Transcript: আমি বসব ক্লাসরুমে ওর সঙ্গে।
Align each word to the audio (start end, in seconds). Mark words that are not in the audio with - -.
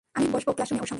আমি 0.17 0.27
বসব 0.33 0.49
ক্লাসরুমে 0.57 0.79
ওর 0.83 0.87
সঙ্গে। 0.89 0.89